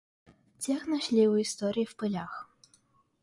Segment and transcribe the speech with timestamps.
[0.57, 2.49] Тех нашли у истории в пылях.